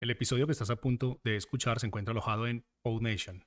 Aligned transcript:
El 0.00 0.08
episodio 0.08 0.46
que 0.46 0.52
estás 0.52 0.70
a 0.70 0.76
punto 0.76 1.20
de 1.24 1.36
escuchar 1.36 1.78
se 1.78 1.86
encuentra 1.86 2.12
alojado 2.12 2.46
en 2.46 2.64
PodNation. 2.80 3.44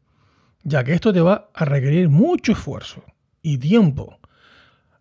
ya 0.62 0.84
que 0.84 0.92
esto 0.92 1.12
te 1.12 1.20
va 1.20 1.50
a 1.54 1.64
requerir 1.64 2.08
mucho 2.08 2.52
esfuerzo 2.52 3.02
y 3.42 3.58
tiempo. 3.58 4.18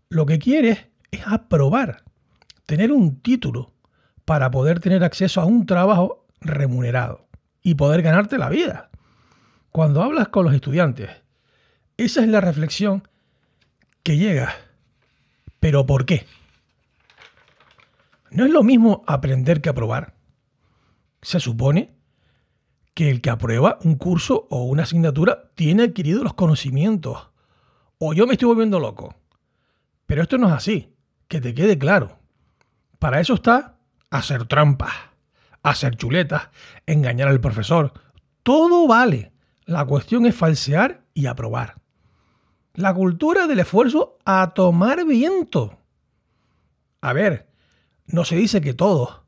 Lo 0.09 0.25
que 0.25 0.39
quieres 0.39 0.87
es 1.11 1.21
aprobar, 1.25 2.03
tener 2.65 2.91
un 2.91 3.19
título 3.21 3.73
para 4.25 4.51
poder 4.51 4.79
tener 4.79 5.03
acceso 5.03 5.41
a 5.41 5.45
un 5.45 5.65
trabajo 5.65 6.25
remunerado 6.39 7.27
y 7.61 7.75
poder 7.75 8.01
ganarte 8.01 8.37
la 8.37 8.49
vida. 8.49 8.89
Cuando 9.71 10.01
hablas 10.01 10.29
con 10.29 10.45
los 10.45 10.53
estudiantes, 10.53 11.09
esa 11.97 12.21
es 12.21 12.27
la 12.29 12.41
reflexión 12.41 13.07
que 14.03 14.17
llega. 14.17 14.55
¿Pero 15.59 15.85
por 15.85 16.05
qué? 16.05 16.25
No 18.29 18.45
es 18.45 18.51
lo 18.51 18.63
mismo 18.63 19.03
aprender 19.07 19.61
que 19.61 19.69
aprobar. 19.69 20.13
Se 21.21 21.39
supone 21.39 21.95
que 22.93 23.09
el 23.09 23.21
que 23.21 23.29
aprueba 23.29 23.79
un 23.83 23.95
curso 23.95 24.47
o 24.49 24.63
una 24.63 24.83
asignatura 24.83 25.51
tiene 25.55 25.83
adquirido 25.83 26.23
los 26.23 26.33
conocimientos. 26.33 27.29
O 27.99 28.13
yo 28.13 28.27
me 28.27 28.33
estoy 28.33 28.47
volviendo 28.47 28.79
loco. 28.79 29.15
Pero 30.05 30.21
esto 30.21 30.37
no 30.37 30.47
es 30.47 30.53
así. 30.53 30.93
Que 31.27 31.41
te 31.41 31.53
quede 31.53 31.77
claro. 31.77 32.19
Para 32.99 33.19
eso 33.19 33.33
está 33.33 33.77
hacer 34.09 34.45
trampas, 34.45 34.93
hacer 35.63 35.95
chuletas, 35.95 36.49
engañar 36.85 37.27
al 37.27 37.41
profesor. 37.41 37.93
Todo 38.43 38.87
vale. 38.87 39.33
La 39.65 39.85
cuestión 39.85 40.25
es 40.25 40.35
falsear 40.35 41.03
y 41.13 41.25
aprobar. 41.25 41.75
La 42.77 42.93
cultura 42.93 43.47
del 43.47 43.57
esfuerzo 43.57 44.19
a 44.23 44.53
tomar 44.53 45.03
viento. 45.03 45.79
A 47.01 47.11
ver, 47.11 47.47
no 48.05 48.23
se 48.23 48.35
dice 48.35 48.61
que 48.61 48.75
todos, 48.75 49.21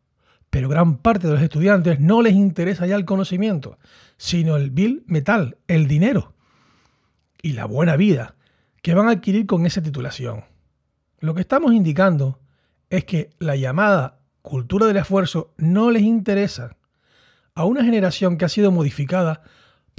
pero 0.51 0.69
gran 0.69 0.97
parte 0.97 1.25
de 1.25 1.33
los 1.33 1.41
estudiantes 1.41 1.99
no 1.99 2.21
les 2.21 2.35
interesa 2.35 2.85
ya 2.85 2.95
el 2.95 3.05
conocimiento, 3.05 3.79
sino 4.17 4.55
el 4.55 4.69
bill 4.69 5.03
metal, 5.07 5.57
el 5.67 5.87
dinero 5.87 6.35
y 7.41 7.53
la 7.53 7.65
buena 7.65 7.95
vida 7.95 8.35
que 8.83 8.93
van 8.93 9.07
a 9.07 9.13
adquirir 9.13 9.47
con 9.47 9.65
esa 9.65 9.81
titulación. 9.81 10.43
Lo 11.17 11.33
que 11.33 11.41
estamos 11.41 11.73
indicando 11.73 12.39
es 12.91 13.03
que 13.05 13.31
la 13.39 13.55
llamada 13.55 14.19
cultura 14.43 14.85
del 14.85 14.97
esfuerzo 14.97 15.55
no 15.57 15.89
les 15.89 16.03
interesa 16.03 16.77
a 17.55 17.65
una 17.65 17.83
generación 17.83 18.37
que 18.37 18.45
ha 18.45 18.49
sido 18.49 18.71
modificada 18.71 19.41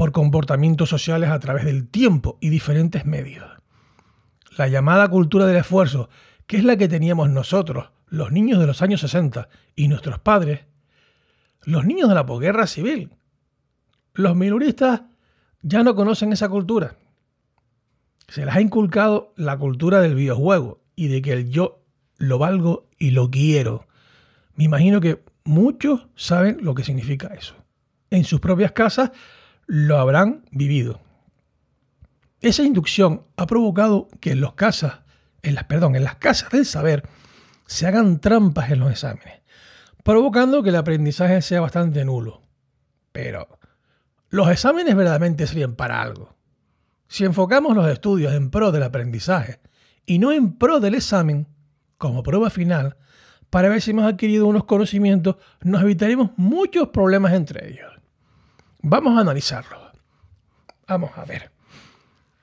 por 0.01 0.13
comportamientos 0.13 0.89
sociales 0.89 1.29
a 1.29 1.39
través 1.41 1.67
del 1.67 1.87
tiempo 1.87 2.39
y 2.41 2.49
diferentes 2.49 3.05
medios. 3.05 3.45
La 4.57 4.67
llamada 4.67 5.07
cultura 5.09 5.45
del 5.45 5.59
esfuerzo, 5.59 6.09
que 6.47 6.57
es 6.57 6.65
la 6.65 6.79
que 6.79 6.89
teníamos 6.89 7.29
nosotros, 7.29 7.91
los 8.07 8.33
niños 8.33 8.59
de 8.61 8.67
los 8.67 8.81
años 8.81 9.03
60 9.03 9.51
y 9.77 9.89
nuestros 9.89 10.19
padres, 10.19 10.61
los 11.65 11.85
niños 11.85 12.09
de 12.09 12.15
la 12.15 12.25
posguerra 12.25 12.67
civil. 12.67 13.11
Los 14.15 14.35
minoristas 14.37 15.03
ya 15.61 15.83
no 15.83 15.95
conocen 15.95 16.33
esa 16.33 16.49
cultura. 16.49 16.97
Se 18.27 18.47
les 18.47 18.57
ha 18.57 18.63
inculcado 18.63 19.35
la 19.37 19.59
cultura 19.59 20.01
del 20.01 20.15
videojuego 20.15 20.81
y 20.97 21.09
de 21.09 21.21
que 21.21 21.35
el 21.35 21.51
yo 21.51 21.83
lo 22.17 22.39
valgo 22.39 22.89
y 22.99 23.11
lo 23.11 23.31
quiero. 23.31 23.87
Me 24.55 24.65
imagino 24.65 25.03
que 25.03 25.23
muchos 25.45 26.09
saben 26.15 26.57
lo 26.63 26.75
que 26.75 26.85
significa 26.85 27.35
eso. 27.35 27.55
En 28.09 28.25
sus 28.25 28.41
propias 28.41 28.73
casas 28.73 29.11
lo 29.73 29.99
habrán 30.01 30.43
vivido. 30.51 31.01
Esa 32.41 32.65
inducción 32.65 33.23
ha 33.37 33.47
provocado 33.47 34.09
que 34.19 34.33
en, 34.33 34.41
los 34.41 34.55
casas, 34.55 35.03
en, 35.43 35.55
las, 35.55 35.63
perdón, 35.63 35.95
en 35.95 36.03
las 36.03 36.17
casas 36.17 36.51
del 36.51 36.67
saber 36.67 37.09
se 37.69 37.87
hagan 37.87 38.19
trampas 38.19 38.73
en 38.73 38.81
los 38.81 38.91
exámenes, 38.91 39.43
provocando 40.03 40.65
que 40.65 40.71
el 40.71 40.77
aprendizaje 40.77 41.41
sea 41.41 41.61
bastante 41.61 42.05
nulo. 42.05 42.43
Pero, 43.13 43.47
¿los 44.29 44.51
exámenes 44.51 44.97
verdaderamente 44.97 45.47
sirven 45.47 45.77
para 45.77 46.03
algo? 46.03 46.35
Si 47.07 47.25
enfocamos 47.25 47.77
los 47.77 47.89
estudios 47.89 48.33
en 48.33 48.51
pro 48.51 48.73
del 48.73 48.83
aprendizaje 48.83 49.61
y 50.05 50.19
no 50.19 50.33
en 50.33 50.59
pro 50.59 50.81
del 50.81 50.97
examen, 50.97 51.47
como 51.97 52.25
prueba 52.25 52.51
final, 52.51 52.97
para 53.51 53.69
ver 53.69 53.81
si 53.81 53.93
hemos 53.93 54.13
adquirido 54.13 54.49
unos 54.49 54.65
conocimientos, 54.65 55.37
nos 55.63 55.83
evitaremos 55.83 56.33
muchos 56.37 56.89
problemas 56.89 57.35
entre 57.35 57.69
ellos. 57.69 58.00
Vamos 58.83 59.17
a 59.17 59.21
analizarlo. 59.21 59.93
Vamos 60.89 61.11
a 61.17 61.25
ver. 61.25 61.51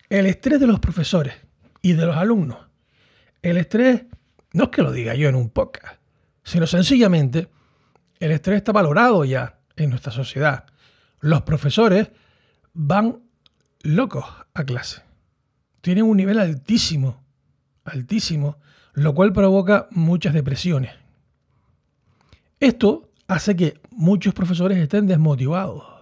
El 0.09 0.25
estrés 0.25 0.59
de 0.59 0.67
los 0.67 0.79
profesores 0.79 1.35
y 1.81 1.93
de 1.93 2.05
los 2.05 2.15
alumnos. 2.15 2.59
El 3.41 3.57
estrés, 3.57 4.05
no 4.53 4.65
es 4.65 4.69
que 4.69 4.81
lo 4.81 4.91
diga 4.91 5.15
yo 5.15 5.29
en 5.29 5.35
un 5.35 5.49
podcast, 5.49 5.99
sino 6.43 6.67
sencillamente, 6.67 7.49
el 8.19 8.31
estrés 8.31 8.57
está 8.57 8.71
valorado 8.71 9.25
ya 9.25 9.59
en 9.75 9.89
nuestra 9.89 10.11
sociedad. 10.11 10.65
Los 11.19 11.41
profesores 11.41 12.09
van 12.73 13.23
locos 13.81 14.25
a 14.53 14.63
clase. 14.63 15.01
Tienen 15.81 16.05
un 16.05 16.17
nivel 16.17 16.39
altísimo, 16.39 17.23
altísimo 17.83 18.57
lo 18.93 19.13
cual 19.13 19.31
provoca 19.31 19.87
muchas 19.91 20.33
depresiones. 20.33 20.91
Esto 22.59 23.11
hace 23.27 23.55
que 23.55 23.79
muchos 23.91 24.33
profesores 24.33 24.77
estén 24.79 25.05
desmotivados. 25.05 25.96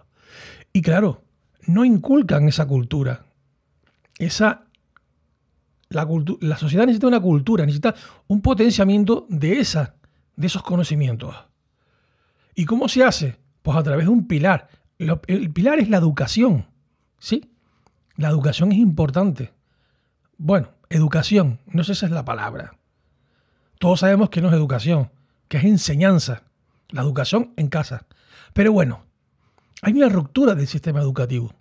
Y 0.75 0.81
claro, 0.81 1.23
no 1.67 1.85
inculcan 1.85 2.49
esa 2.49 2.67
cultura. 2.67 3.27
Esa 4.19 4.65
la, 5.87 6.05
la, 6.41 6.57
sociedad 6.57 6.85
necesita 6.85 7.07
una 7.07 7.21
cultura, 7.21 7.65
necesita 7.65 7.95
un 8.27 8.41
potenciamiento 8.41 9.25
de, 9.29 9.59
esa, 9.59 9.95
de 10.35 10.47
esos 10.47 10.63
conocimientos. 10.63 11.33
¿Y 12.55 12.65
cómo 12.65 12.89
se 12.89 13.05
hace? 13.05 13.39
Pues 13.61 13.77
a 13.77 13.83
través 13.83 14.07
de 14.07 14.11
un 14.11 14.27
pilar. 14.27 14.67
El 14.97 15.49
pilar 15.53 15.79
es 15.79 15.87
la 15.87 15.95
educación. 15.95 16.65
¿Sí? 17.19 17.53
La 18.17 18.27
educación 18.27 18.73
es 18.73 18.77
importante. 18.77 19.53
Bueno, 20.37 20.71
educación, 20.89 21.61
no 21.67 21.85
sé 21.85 21.93
si 21.93 21.99
esa 21.99 22.07
es 22.07 22.11
la 22.11 22.25
palabra. 22.25 22.75
Todos 23.79 24.01
sabemos 24.01 24.29
que 24.29 24.41
no 24.41 24.49
es 24.49 24.53
educación, 24.53 25.09
que 25.47 25.55
es 25.55 25.63
enseñanza. 25.63 26.43
La 26.89 27.01
educación 27.01 27.53
en 27.55 27.69
casa. 27.69 28.07
Pero 28.51 28.73
bueno, 28.73 29.05
hay 29.81 29.93
una 29.93 30.09
ruptura 30.09 30.55
del 30.55 30.67
sistema 30.67 31.01
educativo. 31.01 31.53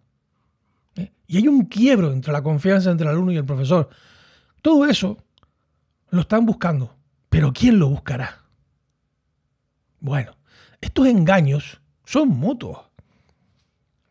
¿eh? 0.96 1.12
Y 1.26 1.36
hay 1.36 1.48
un 1.48 1.66
quiebro 1.66 2.12
entre 2.12 2.32
la 2.32 2.42
confianza 2.42 2.90
entre 2.90 3.06
el 3.06 3.12
alumno 3.12 3.32
y 3.32 3.36
el 3.36 3.44
profesor. 3.44 3.88
Todo 4.62 4.86
eso 4.86 5.18
lo 6.10 6.20
están 6.20 6.46
buscando. 6.46 6.96
Pero 7.28 7.52
¿quién 7.52 7.78
lo 7.78 7.88
buscará? 7.88 8.44
Bueno, 10.00 10.36
estos 10.80 11.06
engaños 11.06 11.80
son 12.04 12.28
mutuos. 12.28 12.78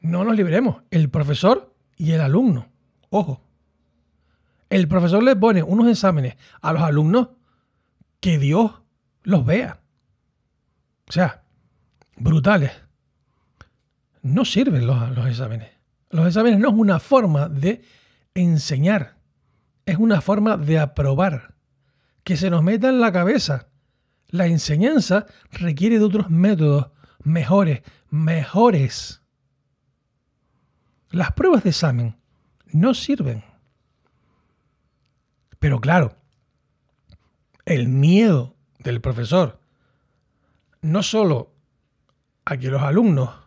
No 0.01 0.25
nos 0.25 0.35
libremos, 0.35 0.83
el 0.91 1.09
profesor 1.09 1.73
y 1.95 2.11
el 2.11 2.21
alumno. 2.21 2.67
Ojo. 3.09 3.41
El 4.69 4.88
profesor 4.88 5.23
le 5.23 5.35
pone 5.35 5.63
unos 5.63 5.88
exámenes 5.88 6.35
a 6.61 6.73
los 6.73 6.81
alumnos 6.81 7.29
que 8.19 8.39
Dios 8.39 8.81
los 9.21 9.45
vea. 9.45 9.79
O 11.07 11.11
sea, 11.11 11.44
brutales. 12.17 12.71
No 14.23 14.45
sirven 14.45 14.87
los, 14.87 15.27
exámenes. 15.27 15.69
Los 16.09 16.27
exámenes 16.27 16.57
no 16.57 16.69
es 16.69 16.73
una 16.73 16.99
forma 16.99 17.49
de 17.49 17.83
enseñar, 18.33 19.17
es 19.85 19.97
una 19.97 20.21
forma 20.21 20.55
de 20.55 20.79
aprobar, 20.79 21.55
que 22.23 22.37
se 22.37 22.49
nos 22.49 22.63
meta 22.63 22.87
en 22.87 23.01
la 23.01 23.11
cabeza. 23.11 23.67
La 24.27 24.47
enseñanza 24.47 25.25
requiere 25.51 25.99
de 25.99 26.05
otros 26.05 26.29
métodos 26.29 26.87
mejores, 27.21 27.83
mejores. 28.09 29.21
Las 31.09 31.33
pruebas 31.33 31.63
de 31.63 31.71
examen 31.71 32.15
no 32.67 32.93
sirven. 32.93 33.43
Pero 35.59 35.81
claro, 35.81 36.15
el 37.65 37.89
miedo 37.89 38.55
del 38.79 39.01
profesor, 39.01 39.59
no 40.81 41.03
solo 41.03 41.53
a 42.45 42.55
que 42.55 42.69
los 42.69 42.81
alumnos 42.81 43.42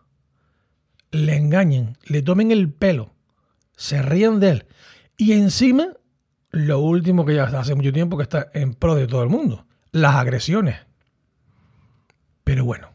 le 1.16 1.36
engañen, 1.36 1.96
le 2.04 2.22
tomen 2.22 2.50
el 2.50 2.72
pelo, 2.72 3.14
se 3.76 4.02
rían 4.02 4.40
de 4.40 4.50
él 4.50 4.66
y 5.16 5.32
encima 5.32 5.88
lo 6.50 6.80
último 6.80 7.24
que 7.24 7.34
ya 7.34 7.44
hace 7.44 7.74
mucho 7.74 7.92
tiempo 7.92 8.16
que 8.16 8.22
está 8.22 8.50
en 8.54 8.74
pro 8.74 8.94
de 8.94 9.06
todo 9.06 9.22
el 9.22 9.28
mundo, 9.28 9.66
las 9.92 10.14
agresiones. 10.14 10.76
Pero 12.44 12.64
bueno, 12.64 12.90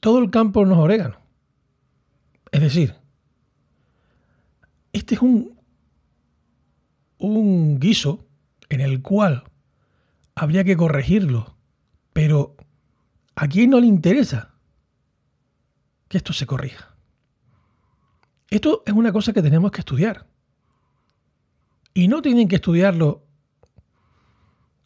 todo 0.00 0.18
el 0.18 0.30
campo 0.30 0.64
no 0.64 0.74
es 0.74 0.80
orégano. 0.80 1.18
Es 2.52 2.60
decir, 2.60 2.94
este 4.92 5.16
es 5.16 5.22
un, 5.22 5.58
un 7.18 7.78
guiso 7.78 8.26
en 8.68 8.80
el 8.80 9.02
cual 9.02 9.44
habría 10.34 10.64
que 10.64 10.76
corregirlo, 10.76 11.56
pero 12.12 12.56
¿a 13.34 13.48
quién 13.48 13.70
no 13.70 13.80
le 13.80 13.86
interesa 13.86 14.55
que 16.08 16.18
esto 16.18 16.32
se 16.32 16.46
corrija? 16.46 16.94
Esto 18.48 18.82
es 18.86 18.92
una 18.92 19.12
cosa 19.12 19.32
que 19.32 19.42
tenemos 19.42 19.70
que 19.70 19.80
estudiar. 19.80 20.26
Y 21.94 22.08
no 22.08 22.22
tienen 22.22 22.48
que 22.48 22.56
estudiarlo 22.56 23.24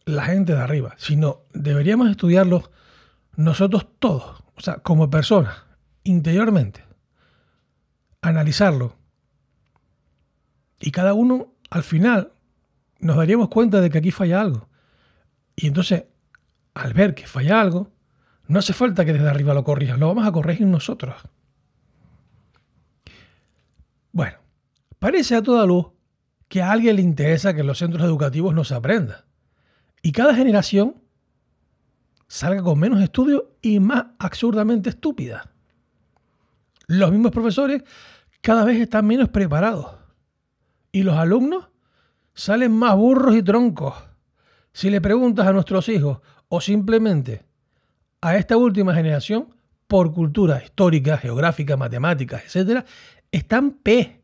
la 0.05 0.25
gente 0.25 0.53
de 0.53 0.61
arriba, 0.61 0.95
sino 0.97 1.43
deberíamos 1.53 2.09
estudiarlo 2.09 2.71
nosotros 3.35 3.87
todos, 3.99 4.43
o 4.55 4.61
sea, 4.61 4.77
como 4.77 5.09
personas, 5.09 5.63
interiormente. 6.03 6.83
Analizarlo. 8.21 8.95
Y 10.79 10.91
cada 10.91 11.13
uno, 11.13 11.53
al 11.69 11.83
final, 11.83 12.33
nos 12.99 13.17
daríamos 13.17 13.49
cuenta 13.49 13.81
de 13.81 13.89
que 13.89 13.99
aquí 13.99 14.11
falla 14.11 14.41
algo. 14.41 14.69
Y 15.55 15.67
entonces, 15.67 16.05
al 16.73 16.93
ver 16.93 17.13
que 17.13 17.27
falla 17.27 17.61
algo, 17.61 17.91
no 18.51 18.59
hace 18.59 18.73
falta 18.73 19.05
que 19.05 19.13
desde 19.13 19.29
arriba 19.29 19.53
lo 19.53 19.63
corrijas, 19.63 19.97
lo 19.97 20.09
vamos 20.09 20.27
a 20.27 20.31
corregir 20.33 20.67
nosotros. 20.67 21.15
Bueno, 24.11 24.39
parece 24.99 25.35
a 25.35 25.41
toda 25.41 25.65
luz 25.65 25.85
que 26.49 26.61
a 26.61 26.69
alguien 26.69 26.97
le 26.97 27.01
interesa 27.01 27.53
que 27.53 27.61
en 27.61 27.67
los 27.67 27.77
centros 27.77 28.03
educativos 28.03 28.53
no 28.53 28.65
se 28.65 28.75
aprenda. 28.75 29.25
Y 30.01 30.11
cada 30.11 30.35
generación 30.35 31.01
salga 32.27 32.61
con 32.61 32.77
menos 32.77 33.01
estudios 33.01 33.43
y 33.61 33.79
más 33.79 34.07
absurdamente 34.19 34.89
estúpida. 34.89 35.49
Los 36.87 37.09
mismos 37.09 37.31
profesores 37.31 37.83
cada 38.41 38.65
vez 38.65 38.81
están 38.81 39.07
menos 39.07 39.29
preparados. 39.29 39.95
Y 40.91 41.03
los 41.03 41.15
alumnos 41.15 41.69
salen 42.33 42.73
más 42.73 42.97
burros 42.97 43.33
y 43.33 43.43
troncos. 43.43 43.93
Si 44.73 44.89
le 44.89 44.99
preguntas 44.99 45.47
a 45.47 45.53
nuestros 45.53 45.87
hijos 45.87 46.19
o 46.49 46.59
simplemente 46.59 47.49
a 48.21 48.37
esta 48.37 48.55
última 48.55 48.93
generación, 48.93 49.53
por 49.87 50.13
cultura 50.13 50.63
histórica, 50.63 51.17
geográfica, 51.17 51.75
matemáticas, 51.75 52.55
etc., 52.55 52.85
están 53.31 53.71
P. 53.71 54.21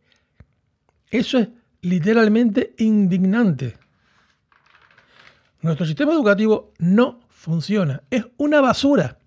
Eso 1.10 1.40
es 1.40 1.50
literalmente 1.82 2.76
indignante. 2.78 3.78
Nuestro 5.62 5.86
sistema 5.86 6.14
educativo 6.14 6.74
no 6.78 7.20
funciona, 7.28 8.04
es 8.10 8.26
una 8.38 8.62
basura. 8.62 9.20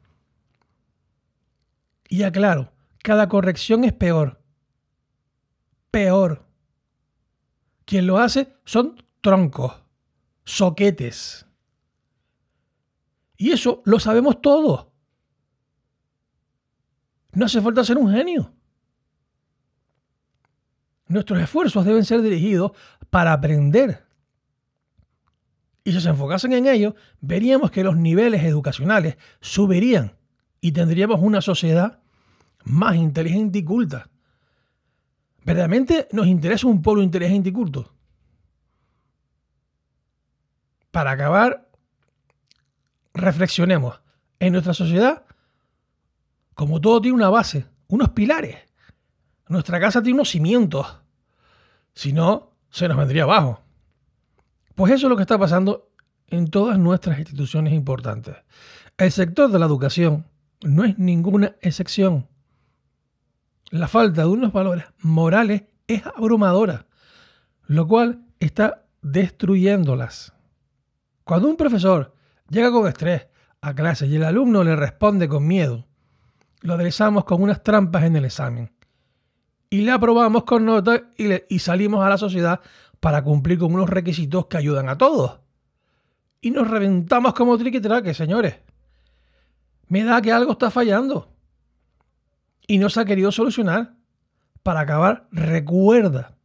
Y 2.09 2.23
aclaro, 2.23 2.73
cada 3.03 3.29
corrección 3.29 3.85
es 3.85 3.93
peor. 3.93 4.41
Peor. 5.91 6.47
Quien 7.85 8.07
lo 8.07 8.19
hace 8.19 8.55
son 8.65 9.05
troncos, 9.21 9.75
soquetes. 10.45 11.47
Y 13.41 13.53
eso 13.53 13.81
lo 13.87 13.99
sabemos 13.99 14.43
todos. 14.43 14.89
No 17.33 17.47
hace 17.47 17.63
falta 17.63 17.83
ser 17.83 17.97
un 17.97 18.13
genio. 18.13 18.53
Nuestros 21.07 21.41
esfuerzos 21.41 21.87
deben 21.87 22.05
ser 22.05 22.21
dirigidos 22.21 22.73
para 23.09 23.33
aprender. 23.33 24.05
Y 25.85 25.93
si 25.93 26.03
se 26.03 26.11
enfocasen 26.11 26.53
en 26.53 26.67
ello, 26.67 26.95
veríamos 27.23 27.71
que 27.71 27.83
los 27.83 27.97
niveles 27.97 28.45
educacionales 28.45 29.17
subirían 29.41 30.19
y 30.61 30.73
tendríamos 30.73 31.21
una 31.23 31.41
sociedad 31.41 32.03
más 32.65 32.97
inteligente 32.97 33.61
y 33.61 33.65
culta. 33.65 34.11
¿Verdaderamente 35.47 36.09
nos 36.13 36.27
interesa 36.27 36.67
un 36.67 36.83
pueblo 36.83 37.03
inteligente 37.03 37.49
y 37.49 37.53
culto? 37.53 37.95
Para 40.91 41.13
acabar, 41.13 41.70
reflexionemos. 43.15 44.01
En 44.39 44.53
nuestra 44.53 44.75
sociedad, 44.75 45.25
como 46.55 46.81
todo 46.81 47.01
tiene 47.01 47.17
una 47.17 47.31
base, 47.31 47.67
unos 47.89 48.11
pilares. 48.11 48.57
Nuestra 49.49 49.81
casa 49.81 50.03
tiene 50.03 50.17
unos 50.17 50.31
cimientos. 50.31 50.87
Si 51.93 52.12
no, 52.12 52.53
se 52.71 52.89
nos 52.89 52.97
vendría 52.97 53.25
abajo. 53.25 53.61
Pues 54.75 54.93
eso 54.93 55.07
es 55.07 55.11
lo 55.11 55.17
que 55.17 55.23
está 55.23 55.39
pasando 55.39 55.91
en 56.29 56.49
todas 56.49 56.79
nuestras 56.79 57.19
instituciones 57.19 57.73
importantes. 57.73 58.37
El 58.97 59.11
sector 59.12 59.51
de 59.51 59.59
la 59.59 59.67
educación 59.67 60.27
no 60.62 60.85
es 60.85 60.99
ninguna 60.99 61.57
excepción. 61.61 62.29
La 63.71 63.89
falta 63.89 64.23
de 64.23 64.29
unos 64.29 64.53
valores 64.53 64.85
morales 64.99 65.65
es 65.87 66.05
abrumadora, 66.07 66.87
lo 67.67 67.87
cual 67.87 68.25
está 68.39 68.87
destruyéndolas. 69.03 70.33
Cuando 71.25 71.49
un 71.49 71.57
profesor 71.57 72.15
llega 72.50 72.70
con 72.70 72.87
estrés 72.87 73.29
a 73.62 73.75
clase 73.75 74.06
y 74.06 74.17
el 74.17 74.25
alumno 74.25 74.62
le 74.62 74.76
responde 74.76 75.29
con 75.29 75.47
miedo, 75.47 75.87
lo 76.61 76.75
aderezamos 76.75 77.25
con 77.25 77.43
unas 77.43 77.62
trampas 77.62 78.05
en 78.05 78.17
el 78.17 78.26
examen 78.26 78.70
y 79.70 79.82
le 79.82 79.93
aprobamos 79.93 80.43
con 80.43 80.64
nota 80.64 81.00
y, 81.17 81.58
salimos 81.61 82.04
a 82.04 82.09
la 82.09 82.19
sociedad 82.19 82.61
para 82.99 83.23
cumplir 83.23 83.59
con 83.59 83.73
unos 83.73 83.88
requisitos 83.88 84.47
que 84.47 84.57
ayudan 84.57 84.88
a 84.88 84.99
todos. 84.99 85.38
Y 86.40 86.50
nos 86.50 86.69
reventamos 86.69 87.35
como 87.35 87.57
triquitraque, 87.57 88.12
señores. 88.12 88.57
Me 89.87 90.02
da 90.02 90.21
que 90.21 90.33
algo 90.33 90.52
está 90.52 90.71
fallando 90.71 91.33
y 92.66 92.78
no 92.78 92.90
se 92.90 93.00
ha 93.00 93.04
querido 93.04 93.30
solucionar. 93.30 93.95
Para 94.62 94.80
acabar, 94.80 95.28
recuerda 95.30 96.37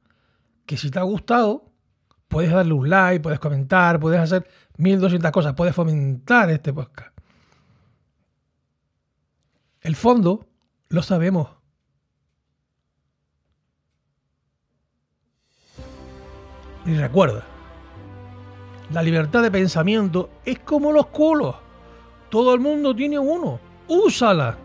que 0.65 0.77
si 0.77 0.91
te 0.91 1.00
ha 1.00 1.03
gustado, 1.03 1.71
puedes 2.27 2.51
darle 2.51 2.74
un 2.74 2.89
like, 2.89 3.21
puedes 3.21 3.39
comentar, 3.39 4.00
puedes 4.00 4.19
hacer 4.19 4.47
1200 4.77 5.32
cosas, 5.32 5.53
puedes 5.53 5.75
fomentar 5.75 6.50
este 6.50 6.74
podcast. 6.74 7.17
El 9.82 9.96
fondo 9.96 10.48
lo 10.89 11.01
sabemos. 11.03 11.50
Y 16.86 16.96
recuerda, 16.96 17.44
la 18.91 19.01
libertad 19.01 19.41
de 19.41 19.51
pensamiento 19.51 20.29
es 20.46 20.60
como 20.60 20.91
los 20.91 21.08
culos. 21.08 21.55
Todo 22.29 22.53
el 22.53 22.60
mundo 22.60 22.96
tiene 22.96 23.17
uno. 23.17 23.60
Úsala 23.88 24.58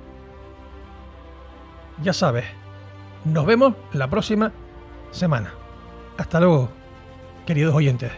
ya 2.02 2.12
sabes, 2.12 2.44
nos 3.24 3.44
vemos 3.44 3.74
la 3.92 4.08
próxima 4.08 4.52
semana. 5.10 5.52
Hasta 6.16 6.40
luego, 6.40 6.70
queridos 7.46 7.74
oyentes. 7.74 8.10